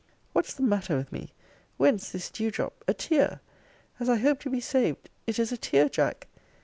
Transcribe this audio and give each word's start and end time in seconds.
What's 0.33 0.55
the 0.55 0.63
matter 0.63 0.97
with 0.97 1.11
me! 1.11 1.31
Whence 1.77 2.09
this 2.09 2.31
dew 2.31 2.49
drop! 2.49 2.83
A 2.87 2.93
tear! 2.95 3.39
As 3.99 4.09
I 4.09 4.15
hope 4.15 4.39
to 4.39 4.49
be 4.49 4.59
saved, 4.59 5.11
it 5.27 5.37
is 5.37 5.51
a 5.51 5.57
tear, 5.57 5.89
Jack! 5.89 6.25